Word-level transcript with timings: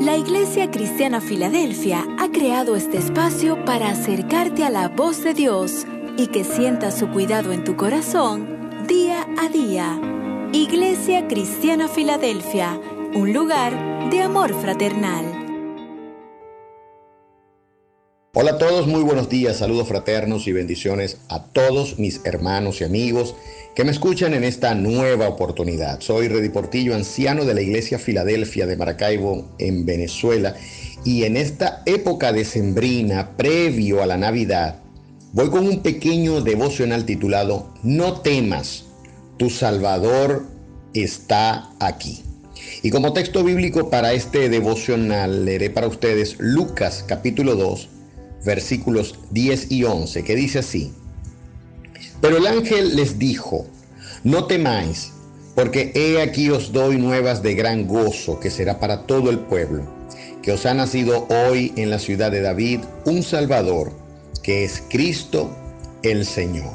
La 0.00 0.14
Iglesia 0.16 0.70
Cristiana 0.70 1.22
Filadelfia 1.22 2.04
ha 2.18 2.30
creado 2.30 2.76
este 2.76 2.98
espacio 2.98 3.64
para 3.64 3.88
acercarte 3.88 4.62
a 4.62 4.68
la 4.68 4.88
voz 4.88 5.24
de 5.24 5.32
Dios 5.32 5.86
y 6.18 6.26
que 6.26 6.44
sientas 6.44 6.98
su 6.98 7.08
cuidado 7.08 7.50
en 7.52 7.64
tu 7.64 7.76
corazón 7.76 8.86
día 8.86 9.26
a 9.38 9.48
día. 9.48 9.98
Iglesia 10.52 11.26
Cristiana 11.28 11.88
Filadelfia, 11.88 12.78
un 13.14 13.32
lugar 13.32 14.10
de 14.10 14.20
amor 14.20 14.52
fraternal. 14.60 15.24
Hola 18.34 18.50
a 18.50 18.58
todos, 18.58 18.86
muy 18.86 19.02
buenos 19.02 19.30
días, 19.30 19.56
saludos 19.56 19.88
fraternos 19.88 20.46
y 20.46 20.52
bendiciones 20.52 21.22
a 21.30 21.44
todos 21.44 21.98
mis 21.98 22.22
hermanos 22.26 22.82
y 22.82 22.84
amigos 22.84 23.34
que 23.76 23.84
me 23.84 23.90
escuchan 23.90 24.32
en 24.32 24.42
esta 24.42 24.74
nueva 24.74 25.28
oportunidad. 25.28 26.00
Soy 26.00 26.28
Redi 26.28 26.48
Portillo, 26.48 26.94
anciano 26.94 27.44
de 27.44 27.52
la 27.52 27.60
Iglesia 27.60 27.98
Filadelfia 27.98 28.66
de 28.66 28.74
Maracaibo, 28.74 29.50
en 29.58 29.84
Venezuela, 29.84 30.56
y 31.04 31.24
en 31.24 31.36
esta 31.36 31.82
época 31.84 32.32
decembrina, 32.32 33.36
previo 33.36 34.02
a 34.02 34.06
la 34.06 34.16
Navidad, 34.16 34.76
voy 35.34 35.50
con 35.50 35.68
un 35.68 35.82
pequeño 35.82 36.40
devocional 36.40 37.04
titulado 37.04 37.70
No 37.82 38.22
temas, 38.22 38.86
tu 39.36 39.50
Salvador 39.50 40.46
está 40.94 41.68
aquí. 41.78 42.22
Y 42.82 42.88
como 42.88 43.12
texto 43.12 43.44
bíblico 43.44 43.90
para 43.90 44.14
este 44.14 44.48
devocional 44.48 45.44
leeré 45.44 45.68
para 45.68 45.86
ustedes 45.86 46.36
Lucas 46.38 47.04
capítulo 47.06 47.56
2, 47.56 47.90
versículos 48.46 49.18
10 49.32 49.70
y 49.70 49.84
11, 49.84 50.24
que 50.24 50.34
dice 50.34 50.60
así. 50.60 50.94
Pero 52.20 52.38
el 52.38 52.46
ángel 52.46 52.96
les 52.96 53.18
dijo, 53.18 53.66
no 54.24 54.46
temáis, 54.46 55.12
porque 55.54 55.92
he 55.94 56.20
aquí 56.20 56.50
os 56.50 56.72
doy 56.72 56.98
nuevas 56.98 57.42
de 57.42 57.54
gran 57.54 57.86
gozo, 57.86 58.40
que 58.40 58.50
será 58.50 58.78
para 58.78 59.06
todo 59.06 59.30
el 59.30 59.38
pueblo, 59.38 59.84
que 60.42 60.52
os 60.52 60.66
ha 60.66 60.74
nacido 60.74 61.26
hoy 61.28 61.72
en 61.76 61.90
la 61.90 61.98
ciudad 61.98 62.30
de 62.30 62.40
David 62.40 62.80
un 63.04 63.22
Salvador, 63.22 63.92
que 64.42 64.64
es 64.64 64.82
Cristo 64.88 65.50
el 66.02 66.24
Señor. 66.24 66.72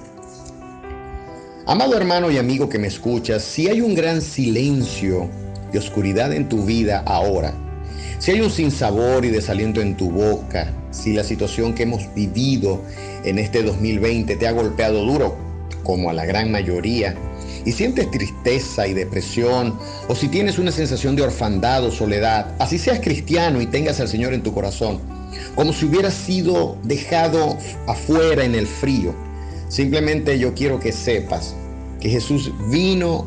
Amado 1.67 1.95
hermano 1.95 2.31
y 2.31 2.37
amigo 2.37 2.67
que 2.69 2.79
me 2.79 2.87
escuchas, 2.87 3.43
si 3.43 3.67
hay 3.67 3.81
un 3.81 3.93
gran 3.93 4.21
silencio 4.21 5.29
y 5.71 5.77
oscuridad 5.77 6.33
en 6.33 6.49
tu 6.49 6.63
vida 6.65 7.03
ahora, 7.05 7.53
si 8.17 8.31
hay 8.31 8.41
un 8.41 8.49
sinsabor 8.49 9.25
y 9.25 9.29
desaliento 9.29 9.79
en 9.79 9.95
tu 9.95 10.09
boca, 10.09 10.73
si 10.91 11.13
la 11.13 11.23
situación 11.23 11.73
que 11.73 11.83
hemos 11.83 12.13
vivido 12.13 12.81
en 13.23 13.39
este 13.39 13.63
2020 13.63 14.35
te 14.35 14.47
ha 14.47 14.51
golpeado 14.51 15.03
duro, 15.03 15.35
como 15.83 16.09
a 16.09 16.13
la 16.13 16.25
gran 16.25 16.51
mayoría, 16.51 17.15
y 17.65 17.71
sientes 17.71 18.09
tristeza 18.11 18.87
y 18.87 18.93
depresión, 18.93 19.77
o 20.07 20.15
si 20.15 20.27
tienes 20.27 20.59
una 20.59 20.71
sensación 20.71 21.15
de 21.15 21.23
orfandad 21.23 21.83
o 21.83 21.91
soledad, 21.91 22.55
así 22.59 22.77
seas 22.77 22.99
cristiano 22.99 23.61
y 23.61 23.67
tengas 23.67 23.99
al 23.99 24.07
Señor 24.07 24.33
en 24.33 24.43
tu 24.43 24.53
corazón, 24.53 24.99
como 25.55 25.73
si 25.73 25.85
hubieras 25.85 26.13
sido 26.13 26.77
dejado 26.83 27.57
afuera 27.87 28.43
en 28.43 28.55
el 28.55 28.67
frío, 28.67 29.15
Simplemente 29.71 30.37
yo 30.37 30.53
quiero 30.53 30.81
que 30.81 30.91
sepas 30.91 31.55
que 32.01 32.09
Jesús 32.09 32.51
vino 32.69 33.25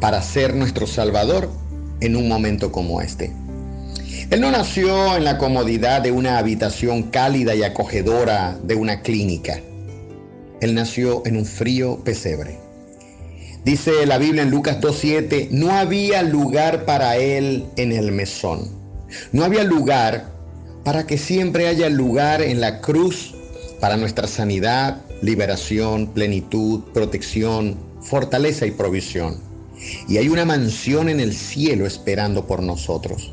para 0.00 0.22
ser 0.22 0.54
nuestro 0.54 0.86
Salvador 0.86 1.50
en 1.98 2.14
un 2.14 2.28
momento 2.28 2.70
como 2.70 3.00
este. 3.00 3.32
Él 4.30 4.40
no 4.40 4.50
nació 4.50 5.16
en 5.16 5.24
la 5.24 5.38
comodidad 5.38 6.00
de 6.00 6.10
una 6.10 6.38
habitación 6.38 7.04
cálida 7.04 7.54
y 7.54 7.62
acogedora 7.62 8.58
de 8.62 8.74
una 8.74 9.02
clínica. 9.02 9.60
Él 10.60 10.74
nació 10.74 11.22
en 11.26 11.36
un 11.36 11.44
frío 11.44 12.02
pesebre. 12.04 12.58
Dice 13.64 14.06
la 14.06 14.18
Biblia 14.18 14.42
en 14.42 14.50
Lucas 14.50 14.80
2.7, 14.80 15.50
no 15.50 15.70
había 15.70 16.22
lugar 16.22 16.84
para 16.84 17.16
él 17.16 17.66
en 17.76 17.92
el 17.92 18.12
mesón. 18.12 18.68
No 19.32 19.44
había 19.44 19.64
lugar 19.64 20.30
para 20.84 21.06
que 21.06 21.18
siempre 21.18 21.68
haya 21.68 21.88
lugar 21.88 22.42
en 22.42 22.60
la 22.60 22.80
cruz 22.80 23.34
para 23.80 23.96
nuestra 23.96 24.26
sanidad, 24.26 25.02
liberación, 25.22 26.08
plenitud, 26.08 26.80
protección, 26.92 27.76
fortaleza 28.00 28.66
y 28.66 28.70
provisión. 28.70 29.36
Y 30.08 30.16
hay 30.18 30.28
una 30.28 30.44
mansión 30.44 31.08
en 31.08 31.20
el 31.20 31.34
cielo 31.34 31.86
esperando 31.86 32.46
por 32.46 32.62
nosotros. 32.62 33.32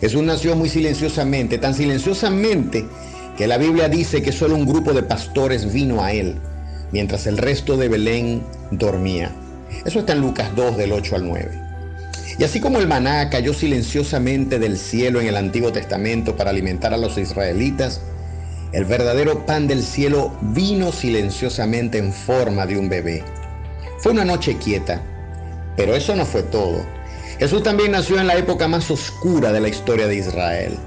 Jesús 0.00 0.22
nació 0.22 0.56
muy 0.56 0.68
silenciosamente, 0.68 1.58
tan 1.58 1.74
silenciosamente 1.74 2.86
que 3.36 3.46
la 3.46 3.58
Biblia 3.58 3.88
dice 3.88 4.22
que 4.22 4.32
solo 4.32 4.54
un 4.54 4.66
grupo 4.66 4.92
de 4.92 5.02
pastores 5.02 5.72
vino 5.72 6.02
a 6.02 6.12
él, 6.12 6.36
mientras 6.92 7.26
el 7.26 7.38
resto 7.38 7.76
de 7.76 7.88
Belén 7.88 8.42
dormía. 8.70 9.32
Eso 9.84 10.00
está 10.00 10.12
en 10.12 10.20
Lucas 10.20 10.54
2 10.54 10.76
del 10.76 10.92
8 10.92 11.16
al 11.16 11.28
9. 11.28 11.60
Y 12.38 12.44
así 12.44 12.60
como 12.60 12.78
el 12.78 12.88
maná 12.88 13.30
cayó 13.30 13.54
silenciosamente 13.54 14.58
del 14.58 14.76
cielo 14.76 15.20
en 15.20 15.28
el 15.28 15.36
Antiguo 15.36 15.72
Testamento 15.72 16.36
para 16.36 16.50
alimentar 16.50 16.92
a 16.92 16.96
los 16.96 17.16
israelitas, 17.16 18.00
el 18.72 18.84
verdadero 18.84 19.46
pan 19.46 19.68
del 19.68 19.82
cielo 19.82 20.36
vino 20.40 20.90
silenciosamente 20.90 21.98
en 21.98 22.12
forma 22.12 22.66
de 22.66 22.76
un 22.76 22.88
bebé. 22.88 23.22
Fue 24.00 24.10
una 24.10 24.24
noche 24.24 24.56
quieta, 24.58 25.00
pero 25.76 25.94
eso 25.94 26.16
no 26.16 26.26
fue 26.26 26.42
todo. 26.42 26.84
Jesús 27.38 27.62
también 27.62 27.92
nació 27.92 28.20
en 28.20 28.26
la 28.26 28.36
época 28.36 28.68
más 28.68 28.90
oscura 28.90 29.52
de 29.52 29.60
la 29.60 29.68
historia 29.68 30.06
de 30.06 30.16
Israel. 30.16 30.78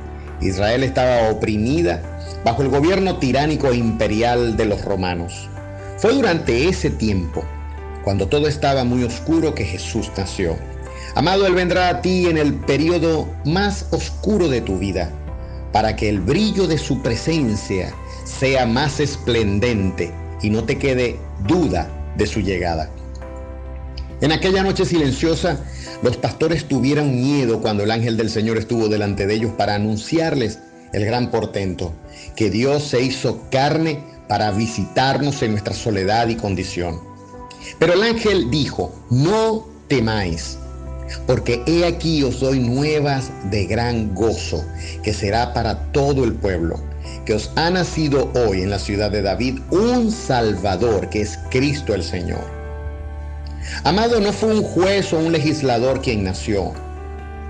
Israel 0.42 0.84
estaba 0.84 1.30
oprimida 1.30 2.02
bajo 2.46 2.62
el 2.62 2.70
gobierno 2.70 3.18
tiránico 3.18 3.70
e 3.70 3.78
imperial 3.78 4.56
de 4.56 4.66
los 4.66 4.84
romanos. 4.86 5.50
Fue 5.98 6.14
durante 6.14 6.70
ese 6.70 6.90
tiempo, 6.90 7.44
cuando 8.04 8.28
todo 8.28 8.48
estaba 8.48 8.84
muy 8.84 9.04
oscuro, 9.04 9.54
que 9.54 9.66
Jesús 9.66 10.12
nació. 10.16 10.56
Amado, 11.16 11.48
Él 11.48 11.56
vendrá 11.56 11.90
a 11.90 12.02
ti 12.02 12.28
en 12.28 12.38
el 12.38 12.54
periodo 12.54 13.28
más 13.44 13.88
oscuro 13.92 14.48
de 14.48 14.62
tu 14.62 14.78
vida 14.78 15.12
para 15.74 15.96
que 15.96 16.10
el 16.10 16.22
brillo 16.22 16.68
de 16.68 16.78
su 16.78 17.02
presencia 17.02 17.94
sea 18.24 18.66
más 18.66 19.00
esplendente 19.00 20.14
y 20.42 20.50
no 20.50 20.64
te 20.64 20.78
quede 20.78 21.20
duda 21.48 21.90
de 22.16 22.28
su 22.28 22.40
llegada. 22.40 22.90
En 24.20 24.32
aquella 24.32 24.64
noche 24.64 24.84
silenciosa, 24.84 25.60
los 26.02 26.18
pastores 26.18 26.66
tuvieron 26.66 27.16
miedo 27.16 27.62
cuando 27.62 27.84
el 27.84 27.92
ángel 27.92 28.18
del 28.18 28.32
Señor 28.32 28.58
estuvo 28.58 28.88
delante 28.88 29.28
de 29.28 29.36
ellos 29.36 29.52
para 29.58 29.76
anunciarles 29.76 30.60
el 30.94 31.06
gran 31.06 31.30
portento, 31.30 31.94
que 32.36 32.50
Dios 32.50 32.84
se 32.84 33.02
hizo 33.02 33.42
carne 33.52 34.04
para 34.28 34.52
visitarnos 34.52 35.42
en 35.44 35.52
nuestra 35.52 35.76
soledad 35.76 36.28
y 36.30 36.36
condición. 36.36 37.00
Pero 37.78 37.94
el 37.94 38.02
ángel 38.02 38.50
dijo, 38.50 38.94
no 39.12 39.68
temáis, 39.88 40.58
porque 41.28 41.62
he 41.68 41.86
aquí 41.86 42.24
os 42.24 42.40
doy 42.40 42.60
nuevas 42.60 43.30
de 43.52 43.68
gran 43.68 44.16
gozo, 44.16 44.66
que 45.04 45.14
será 45.14 45.54
para 45.54 45.92
todo 45.92 46.24
el 46.24 46.34
pueblo, 46.34 46.80
que 47.26 47.36
os 47.36 47.52
ha 47.56 47.70
nacido 47.70 48.32
hoy 48.34 48.62
en 48.62 48.72
la 48.72 48.80
ciudad 48.80 49.12
de 49.12 49.22
David 49.22 49.60
un 49.70 50.12
Salvador, 50.12 51.08
que 51.10 51.22
es 51.22 51.38
Cristo 51.52 51.94
el 51.94 52.04
Señor. 52.04 52.57
Amado, 53.84 54.20
no 54.20 54.34
fue 54.34 54.54
un 54.54 54.64
juez 54.64 55.14
o 55.14 55.20
un 55.20 55.32
legislador 55.32 56.02
quien 56.02 56.24
nació, 56.24 56.74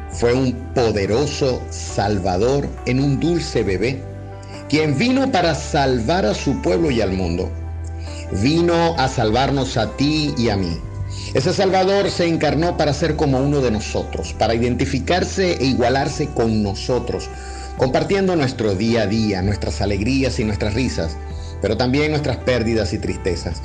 fue 0.09 0.33
un 0.33 0.53
poderoso 0.73 1.61
Salvador 1.69 2.67
en 2.85 2.99
un 3.03 3.19
dulce 3.19 3.63
bebé, 3.63 4.01
quien 4.69 4.97
vino 4.97 5.31
para 5.31 5.53
salvar 5.53 6.25
a 6.25 6.33
su 6.33 6.61
pueblo 6.61 6.89
y 6.91 7.01
al 7.01 7.11
mundo. 7.11 7.51
Vino 8.41 8.95
a 8.97 9.07
salvarnos 9.07 9.77
a 9.77 9.95
ti 9.95 10.33
y 10.37 10.49
a 10.49 10.57
mí. 10.57 10.77
Ese 11.33 11.53
Salvador 11.53 12.09
se 12.09 12.25
encarnó 12.25 12.77
para 12.77 12.93
ser 12.93 13.15
como 13.15 13.39
uno 13.39 13.61
de 13.61 13.71
nosotros, 13.71 14.33
para 14.33 14.55
identificarse 14.55 15.53
e 15.53 15.65
igualarse 15.65 16.27
con 16.29 16.63
nosotros, 16.63 17.29
compartiendo 17.77 18.35
nuestro 18.35 18.75
día 18.75 19.03
a 19.03 19.07
día, 19.07 19.41
nuestras 19.41 19.81
alegrías 19.81 20.39
y 20.39 20.45
nuestras 20.45 20.73
risas, 20.73 21.15
pero 21.61 21.77
también 21.77 22.11
nuestras 22.11 22.37
pérdidas 22.37 22.93
y 22.93 22.99
tristezas. 22.99 23.61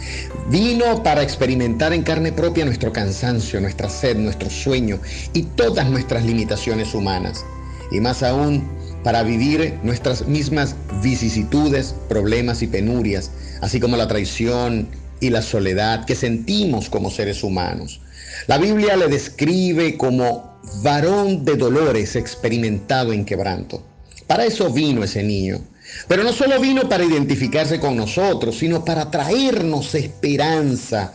Vino 0.49 1.03
para 1.03 1.23
experimentar 1.23 1.93
en 1.93 2.03
carne 2.03 2.33
propia 2.33 2.65
nuestro 2.65 2.93
cansancio, 2.93 3.61
nuestra 3.61 3.89
sed, 3.89 4.17
nuestro 4.17 4.51
sueño 4.51 4.99
y 5.33 5.43
todas 5.43 5.89
nuestras 5.91 6.25
limitaciones 6.25 6.95
humanas. 6.95 7.45
Y 7.91 8.01
más 8.01 8.23
aún, 8.23 8.69
para 9.05 9.23
vivir 9.23 9.79
nuestras 9.83 10.27
mismas 10.27 10.77
vicisitudes, 11.03 11.95
problemas 12.09 12.63
y 12.63 12.67
penurias, 12.67 13.31
así 13.61 13.81
como 13.81 13.97
la 13.97 14.09
traición, 14.09 14.89
y 15.23 15.31
la 15.31 15.41
soledad 15.41 16.05
que 16.05 16.17
sentimos 16.17 16.91
como 16.91 17.09
seres 17.09 17.45
humanos. 17.45 18.01
La 18.49 18.59
Biblia 18.59 18.97
le 18.97 19.07
describe 19.07 19.97
como 19.97 20.61
varón 20.83 21.45
de 21.45 21.55
dolores 21.55 22.17
experimentado 22.17 23.13
en 23.13 23.25
quebranto. 23.25 23.85
Para 24.27 24.45
eso 24.45 24.71
vino 24.73 25.05
ese 25.05 25.23
niño. 25.23 25.61
Pero 26.09 26.23
no 26.25 26.33
solo 26.33 26.61
vino 26.61 26.89
para 26.89 27.05
identificarse 27.05 27.81
con 27.81 27.97
nosotros, 27.97 28.59
sino 28.59 28.85
para 28.85 29.11
traernos 29.11 29.95
esperanza, 29.95 31.15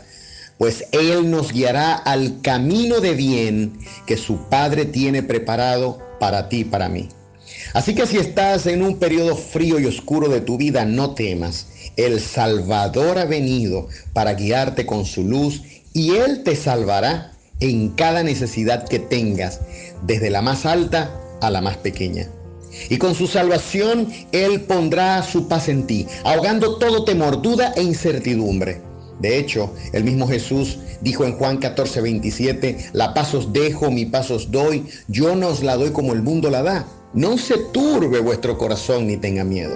pues 0.57 0.85
Él 0.91 1.29
nos 1.29 1.51
guiará 1.51 1.95
al 1.95 2.41
camino 2.41 2.99
de 2.99 3.13
bien 3.13 3.79
que 4.05 4.17
su 4.17 4.49
Padre 4.49 4.85
tiene 4.85 5.23
preparado 5.23 5.99
para 6.19 6.49
ti 6.49 6.59
y 6.59 6.65
para 6.65 6.89
mí. 6.89 7.09
Así 7.73 7.95
que 7.95 8.07
si 8.07 8.17
estás 8.17 8.65
en 8.65 8.81
un 8.81 8.97
periodo 8.97 9.35
frío 9.35 9.79
y 9.79 9.85
oscuro 9.85 10.29
de 10.29 10.41
tu 10.41 10.57
vida, 10.57 10.85
no 10.85 11.13
temas. 11.13 11.67
El 11.95 12.19
Salvador 12.19 13.17
ha 13.17 13.25
venido 13.25 13.87
para 14.13 14.33
guiarte 14.33 14.85
con 14.85 15.05
su 15.05 15.23
luz 15.23 15.61
y 15.93 16.15
Él 16.15 16.43
te 16.43 16.55
salvará 16.55 17.33
en 17.59 17.89
cada 17.89 18.23
necesidad 18.23 18.87
que 18.87 18.99
tengas, 18.99 19.61
desde 20.03 20.29
la 20.29 20.41
más 20.41 20.65
alta 20.65 21.11
a 21.41 21.49
la 21.49 21.61
más 21.61 21.77
pequeña. 21.77 22.27
Y 22.89 22.97
con 22.97 23.15
su 23.15 23.27
salvación 23.27 24.07
Él 24.31 24.61
pondrá 24.61 25.21
su 25.23 25.47
paz 25.47 25.69
en 25.69 25.87
ti, 25.87 26.07
ahogando 26.23 26.77
todo 26.77 27.03
temor, 27.03 27.41
duda 27.41 27.73
e 27.75 27.83
incertidumbre. 27.83 28.81
De 29.19 29.37
hecho, 29.37 29.73
el 29.93 30.03
mismo 30.03 30.27
Jesús 30.27 30.77
dijo 31.01 31.25
en 31.25 31.33
Juan 31.33 31.57
14, 31.57 32.01
27, 32.01 32.89
la 32.93 33.13
paz 33.13 33.33
os 33.33 33.51
dejo, 33.51 33.89
mi 33.89 34.05
paz 34.05 34.29
os 34.29 34.51
doy, 34.51 34.85
yo 35.07 35.35
no 35.35 35.49
os 35.49 35.63
la 35.63 35.75
doy 35.75 35.91
como 35.91 36.13
el 36.13 36.21
mundo 36.21 36.49
la 36.49 36.61
da. 36.61 36.87
No 37.13 37.37
se 37.37 37.57
turbe 37.73 38.19
vuestro 38.19 38.57
corazón 38.57 39.07
ni 39.07 39.17
tenga 39.17 39.43
miedo. 39.43 39.75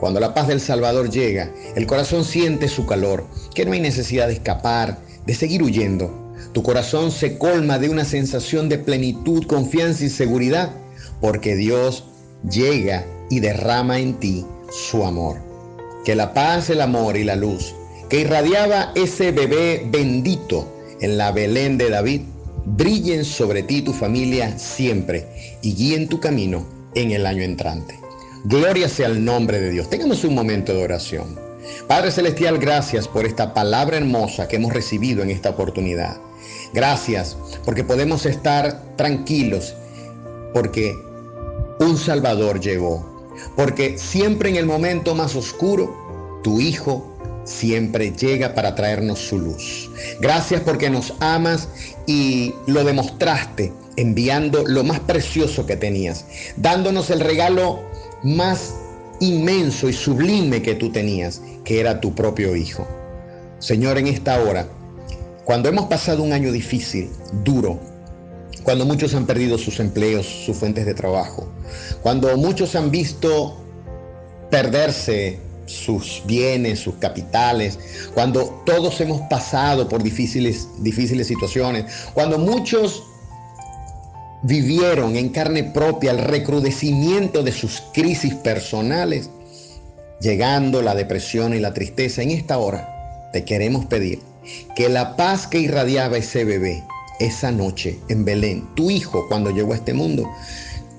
Cuando 0.00 0.20
la 0.20 0.34
paz 0.34 0.48
del 0.48 0.60
Salvador 0.60 1.10
llega, 1.10 1.50
el 1.76 1.86
corazón 1.86 2.24
siente 2.24 2.68
su 2.68 2.86
calor, 2.86 3.26
que 3.54 3.64
no 3.64 3.72
hay 3.72 3.80
necesidad 3.80 4.28
de 4.28 4.34
escapar, 4.34 4.98
de 5.26 5.34
seguir 5.34 5.62
huyendo. 5.62 6.12
Tu 6.52 6.62
corazón 6.62 7.10
se 7.10 7.38
colma 7.38 7.78
de 7.78 7.88
una 7.88 8.04
sensación 8.04 8.68
de 8.68 8.78
plenitud, 8.78 9.46
confianza 9.46 10.04
y 10.04 10.10
seguridad, 10.10 10.72
porque 11.20 11.56
Dios 11.56 12.04
llega 12.50 13.04
y 13.30 13.40
derrama 13.40 13.98
en 13.98 14.14
ti 14.14 14.44
su 14.70 15.04
amor. 15.04 15.38
Que 16.04 16.14
la 16.14 16.34
paz, 16.34 16.70
el 16.70 16.80
amor 16.80 17.16
y 17.16 17.24
la 17.24 17.36
luz 17.36 17.74
que 18.08 18.20
irradiaba 18.20 18.92
ese 18.94 19.32
bebé 19.32 19.86
bendito 19.90 20.70
en 21.00 21.16
la 21.16 21.32
Belén 21.32 21.78
de 21.78 21.90
David, 21.90 22.22
brillen 22.64 23.24
sobre 23.24 23.62
ti 23.62 23.78
y 23.78 23.82
tu 23.82 23.92
familia 23.92 24.58
siempre 24.58 25.26
y 25.62 25.74
guíen 25.74 26.08
tu 26.08 26.20
camino 26.20 26.66
en 26.94 27.10
el 27.10 27.26
año 27.26 27.42
entrante. 27.42 27.98
Gloria 28.44 28.88
sea 28.88 29.06
el 29.06 29.24
nombre 29.24 29.58
de 29.58 29.70
Dios. 29.70 29.88
Tengamos 29.88 30.22
un 30.24 30.34
momento 30.34 30.74
de 30.74 30.84
oración. 30.84 31.38
Padre 31.88 32.10
Celestial, 32.10 32.58
gracias 32.58 33.08
por 33.08 33.24
esta 33.24 33.54
palabra 33.54 33.96
hermosa 33.96 34.48
que 34.48 34.56
hemos 34.56 34.72
recibido 34.72 35.22
en 35.22 35.30
esta 35.30 35.50
oportunidad. 35.50 36.18
Gracias 36.74 37.36
porque 37.64 37.84
podemos 37.84 38.26
estar 38.26 38.82
tranquilos 38.96 39.74
porque 40.52 40.94
un 41.84 41.96
Salvador 41.96 42.60
llegó. 42.60 43.12
Porque 43.56 43.98
siempre 43.98 44.50
en 44.50 44.56
el 44.56 44.66
momento 44.66 45.14
más 45.14 45.36
oscuro, 45.36 46.40
tu 46.42 46.60
Hijo 46.60 47.14
siempre 47.44 48.12
llega 48.12 48.54
para 48.54 48.74
traernos 48.74 49.18
su 49.18 49.38
luz. 49.38 49.90
Gracias 50.20 50.62
porque 50.62 50.90
nos 50.90 51.14
amas 51.20 51.68
y 52.06 52.54
lo 52.66 52.84
demostraste 52.84 53.72
enviando 53.96 54.64
lo 54.66 54.82
más 54.82 55.00
precioso 55.00 55.66
que 55.66 55.76
tenías, 55.76 56.24
dándonos 56.56 57.10
el 57.10 57.20
regalo 57.20 57.80
más 58.22 58.74
inmenso 59.20 59.88
y 59.88 59.92
sublime 59.92 60.62
que 60.62 60.74
tú 60.74 60.90
tenías, 60.90 61.42
que 61.64 61.80
era 61.80 62.00
tu 62.00 62.14
propio 62.14 62.56
Hijo. 62.56 62.86
Señor, 63.58 63.98
en 63.98 64.08
esta 64.08 64.42
hora, 64.42 64.66
cuando 65.44 65.68
hemos 65.68 65.86
pasado 65.86 66.22
un 66.22 66.32
año 66.32 66.50
difícil, 66.50 67.10
duro, 67.44 67.78
cuando 68.62 68.86
muchos 68.86 69.14
han 69.14 69.26
perdido 69.26 69.58
sus 69.58 69.80
empleos, 69.80 70.26
sus 70.26 70.56
fuentes 70.56 70.86
de 70.86 70.94
trabajo, 70.94 71.48
cuando 72.02 72.36
muchos 72.36 72.74
han 72.74 72.90
visto 72.90 73.56
perderse 74.50 75.38
sus 75.66 76.22
bienes, 76.26 76.80
sus 76.80 76.94
capitales, 76.96 77.78
cuando 78.14 78.62
todos 78.66 79.00
hemos 79.00 79.20
pasado 79.22 79.88
por 79.88 80.02
difíciles, 80.02 80.68
difíciles 80.80 81.26
situaciones, 81.26 81.86
cuando 82.12 82.38
muchos 82.38 83.02
vivieron 84.42 85.16
en 85.16 85.30
carne 85.30 85.64
propia 85.64 86.10
el 86.10 86.18
recrudecimiento 86.18 87.42
de 87.42 87.52
sus 87.52 87.82
crisis 87.92 88.34
personales, 88.34 89.30
llegando 90.20 90.82
la 90.82 90.94
depresión 90.94 91.54
y 91.54 91.60
la 91.60 91.72
tristeza, 91.72 92.22
en 92.22 92.30
esta 92.30 92.58
hora 92.58 93.30
te 93.32 93.44
queremos 93.44 93.86
pedir 93.86 94.20
que 94.76 94.88
la 94.88 95.16
paz 95.16 95.46
que 95.46 95.58
irradiaba 95.58 96.18
ese 96.18 96.44
bebé 96.44 96.84
esa 97.20 97.50
noche 97.50 97.98
en 98.08 98.24
Belén, 98.24 98.68
tu 98.74 98.90
hijo 98.90 99.26
cuando 99.28 99.50
llegó 99.50 99.72
a 99.72 99.76
este 99.76 99.94
mundo, 99.94 100.30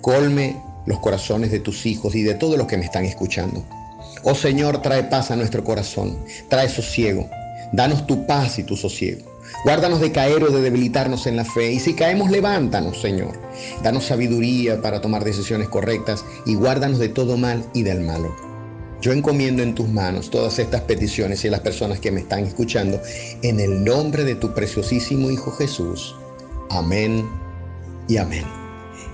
colme 0.02 0.56
los 0.86 1.00
corazones 1.00 1.52
de 1.52 1.60
tus 1.60 1.86
hijos 1.86 2.16
y 2.16 2.24
de 2.24 2.36
todos 2.36 2.58
los 2.58 2.68
que 2.68 2.78
me 2.78 2.86
están 2.86 3.06
escuchando. 3.06 3.64
Oh 4.24 4.36
Señor, 4.36 4.82
trae 4.82 5.04
paz 5.04 5.32
a 5.32 5.36
nuestro 5.36 5.64
corazón, 5.64 6.18
trae 6.50 6.70
sosiego. 6.70 7.30
Danos 7.72 8.06
tu 8.08 8.26
paz 8.26 8.60
y 8.60 8.64
tu 8.64 8.78
sosiego. 8.78 9.36
Guárdanos 9.64 10.00
de 10.00 10.12
caer 10.12 10.44
o 10.44 10.52
de 10.52 10.62
debilitarnos 10.62 11.28
en 11.28 11.36
la 11.36 11.46
fe. 11.46 11.72
Y 11.72 11.80
si 11.80 11.94
caemos, 11.94 12.30
levántanos, 12.30 13.02
Señor. 13.02 13.40
Danos 13.84 14.06
sabiduría 14.06 14.82
para 14.82 15.02
tomar 15.02 15.24
decisiones 15.24 15.70
correctas 15.70 16.24
y 16.46 16.56
guárdanos 16.56 17.00
de 17.00 17.10
todo 17.10 17.38
mal 17.38 17.66
y 17.74 17.84
del 17.84 18.02
malo. 18.02 18.55
Yo 19.02 19.12
encomiendo 19.12 19.62
en 19.62 19.76
tus 19.76 19.88
manos 19.88 20.30
todas 20.30 20.58
estas 20.58 20.82
peticiones 20.82 21.44
y 21.46 21.50
las 21.50 21.60
personas 21.60 22.00
que 22.00 22.12
me 22.12 22.22
están 22.22 22.46
escuchando 22.46 23.02
en 23.44 23.60
el 23.60 23.84
nombre 23.84 24.24
de 24.24 24.36
tu 24.36 24.54
preciosísimo 24.54 25.30
Hijo 25.30 25.52
Jesús. 25.52 26.16
Amén 26.70 27.28
y 28.08 28.18
amén. 28.18 28.46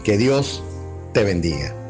Que 0.04 0.18
Dios 0.18 0.64
te 1.14 1.24
bendiga. 1.24 1.81